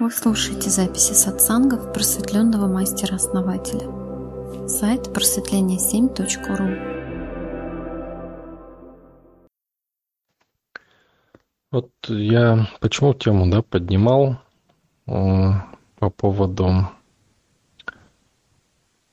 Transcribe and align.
Вы 0.00 0.10
слушаете 0.10 0.70
записи 0.70 1.12
сатсангов 1.12 1.92
просветленного 1.92 2.66
мастера-основателя. 2.66 3.86
Сайт 4.66 5.08
просветление7.ру 5.08 6.70
Вот 11.70 11.90
я 12.08 12.66
почему 12.80 13.12
тему 13.12 13.50
да, 13.50 13.60
поднимал 13.60 14.40
э, 15.06 15.50
по 15.98 16.08
поводу 16.08 16.88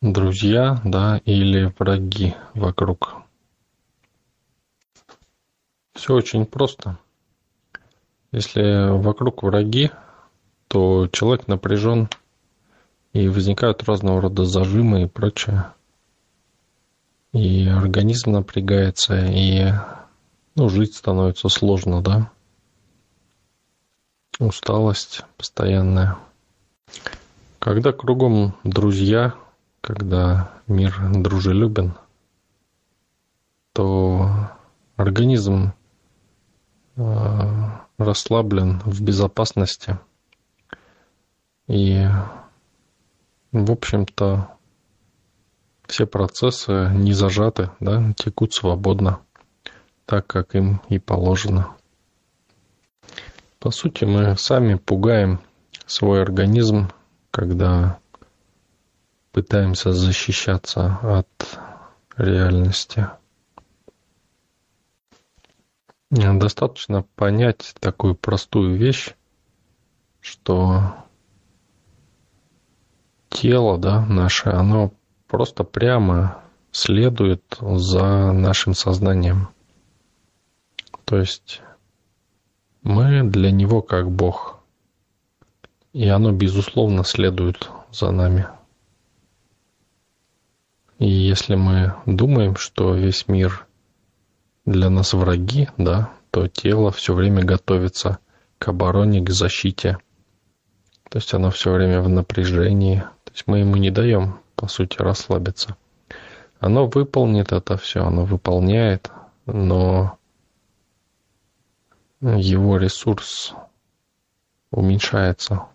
друзья 0.00 0.80
да, 0.84 1.20
или 1.24 1.74
враги 1.76 2.36
вокруг. 2.54 3.16
Все 5.94 6.14
очень 6.14 6.46
просто. 6.46 7.00
Если 8.30 8.96
вокруг 8.96 9.42
враги, 9.42 9.90
то 10.68 11.08
человек 11.08 11.48
напряжен, 11.48 12.08
и 13.12 13.28
возникают 13.28 13.82
разного 13.84 14.20
рода 14.20 14.44
зажимы 14.44 15.02
и 15.02 15.06
прочее. 15.06 15.72
И 17.32 17.66
организм 17.66 18.32
напрягается, 18.32 19.16
и 19.26 19.72
ну, 20.54 20.68
жить 20.68 20.94
становится 20.94 21.48
сложно, 21.48 22.02
да? 22.02 22.30
Усталость 24.38 25.22
постоянная. 25.36 26.16
Когда 27.58 27.92
кругом 27.92 28.54
друзья, 28.62 29.34
когда 29.80 30.52
мир 30.66 30.96
дружелюбен, 31.12 31.94
то 33.72 34.50
организм 34.96 35.72
э, 36.96 37.00
расслаблен, 37.98 38.80
в 38.84 39.02
безопасности– 39.02 39.98
и, 41.68 42.06
в 43.52 43.70
общем-то, 43.70 44.50
все 45.86 46.06
процессы 46.06 46.90
не 46.94 47.12
зажаты, 47.12 47.70
да, 47.80 48.12
текут 48.14 48.52
свободно, 48.54 49.20
так, 50.06 50.26
как 50.26 50.54
им 50.54 50.82
и 50.88 50.98
положено. 50.98 51.76
По 53.58 53.70
сути, 53.70 54.04
мы 54.04 54.36
сами 54.36 54.74
пугаем 54.74 55.40
свой 55.86 56.22
организм, 56.22 56.90
когда 57.30 57.98
пытаемся 59.32 59.92
защищаться 59.92 60.98
от 61.02 61.58
реальности. 62.16 63.08
Достаточно 66.10 67.02
понять 67.14 67.74
такую 67.80 68.14
простую 68.14 68.76
вещь, 68.76 69.14
что 70.20 70.94
тело, 73.28 73.78
да, 73.78 74.04
наше, 74.06 74.50
оно 74.50 74.92
просто 75.26 75.64
прямо 75.64 76.42
следует 76.70 77.42
за 77.60 78.32
нашим 78.32 78.74
сознанием. 78.74 79.48
То 81.04 81.16
есть 81.18 81.62
мы 82.82 83.22
для 83.22 83.50
него 83.50 83.82
как 83.82 84.10
Бог. 84.10 84.60
И 85.92 86.06
оно, 86.06 86.32
безусловно, 86.32 87.02
следует 87.02 87.70
за 87.90 88.10
нами. 88.10 88.46
И 90.98 91.08
если 91.08 91.54
мы 91.54 91.94
думаем, 92.06 92.56
что 92.56 92.94
весь 92.94 93.28
мир 93.28 93.66
для 94.66 94.90
нас 94.90 95.14
враги, 95.14 95.68
да, 95.76 96.10
то 96.30 96.48
тело 96.48 96.90
все 96.90 97.14
время 97.14 97.44
готовится 97.44 98.18
к 98.58 98.68
обороне, 98.68 99.20
к 99.20 99.30
защите. 99.30 99.98
То 101.08 101.18
есть 101.18 101.32
оно 101.32 101.50
все 101.50 101.72
время 101.72 102.02
в 102.02 102.08
напряжении, 102.08 103.00
то 103.24 103.32
есть 103.32 103.46
мы 103.46 103.60
ему 103.60 103.76
не 103.76 103.90
даем, 103.90 104.40
по 104.56 104.68
сути, 104.68 104.98
расслабиться. 104.98 105.76
Оно 106.60 106.86
выполнит 106.86 107.52
это 107.52 107.76
все, 107.76 108.04
оно 108.04 108.24
выполняет, 108.24 109.10
но 109.46 110.18
его 112.20 112.76
ресурс 112.76 113.54
уменьшается 114.70 115.66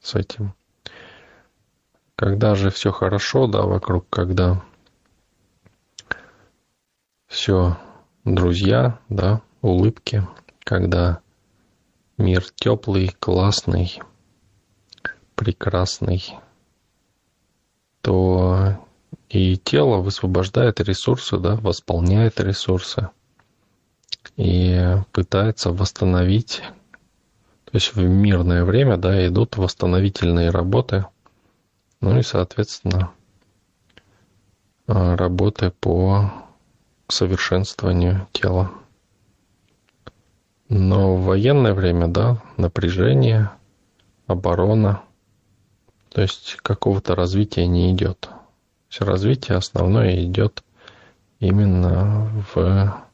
с 0.00 0.14
этим. 0.14 0.54
Когда 2.16 2.54
же 2.54 2.70
все 2.70 2.92
хорошо, 2.92 3.48
да, 3.48 3.62
вокруг, 3.62 4.08
когда 4.08 4.62
все 7.26 7.76
друзья, 8.24 9.00
да, 9.08 9.42
улыбки, 9.60 10.26
когда 10.60 11.20
мир 12.16 12.44
теплый, 12.54 13.14
классный, 13.18 14.00
прекрасный, 15.44 16.24
то 18.00 18.78
и 19.28 19.58
тело 19.58 19.98
высвобождает 19.98 20.80
ресурсы, 20.80 21.36
да, 21.36 21.56
восполняет 21.56 22.40
ресурсы 22.40 23.10
и 24.36 24.96
пытается 25.12 25.70
восстановить. 25.70 26.62
То 27.66 27.70
есть 27.74 27.94
в 27.94 28.00
мирное 28.02 28.64
время, 28.64 28.96
да, 28.96 29.26
идут 29.26 29.58
восстановительные 29.58 30.48
работы, 30.48 31.06
ну 32.00 32.18
и, 32.18 32.22
соответственно, 32.22 33.10
работы 34.86 35.72
по 35.78 36.32
совершенствованию 37.08 38.26
тела. 38.32 38.70
Но 40.70 41.16
в 41.16 41.24
военное 41.24 41.74
время, 41.74 42.08
да, 42.08 42.42
напряжение, 42.56 43.50
оборона– 44.26 45.02
то 46.14 46.22
есть 46.22 46.58
какого-то 46.62 47.16
развития 47.16 47.66
не 47.66 47.90
идет. 47.90 48.28
Все 48.88 49.04
развитие 49.04 49.58
основное 49.58 50.24
идет 50.24 50.62
именно 51.40 52.30
в 52.54 53.04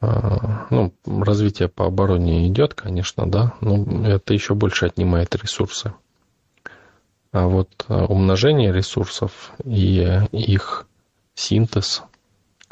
а, 0.00 0.66
ну, 0.70 0.94
развитие 1.04 1.68
по 1.68 1.86
обороне 1.86 2.46
идет, 2.46 2.74
конечно, 2.74 3.28
да, 3.28 3.54
но 3.60 4.06
это 4.06 4.32
еще 4.32 4.54
больше 4.54 4.86
отнимает 4.86 5.34
ресурсы. 5.34 5.92
А 7.32 7.48
вот 7.48 7.84
а, 7.88 8.04
умножение 8.04 8.72
ресурсов 8.72 9.54
и 9.64 10.20
их 10.30 10.86
синтез 11.34 12.04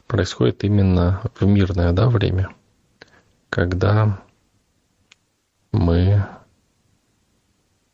происходит 0.07 0.63
именно 0.63 1.21
в 1.35 1.45
мирное 1.47 1.91
да, 1.93 2.09
время, 2.09 2.55
когда 3.51 4.23
мы 5.73 6.25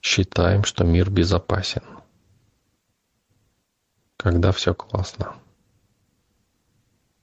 считаем, 0.01 0.65
что 0.65 0.85
мир 0.85 1.11
безопасен, 1.11 1.83
когда 4.17 4.53
все 4.53 4.75
классно. 4.75 5.35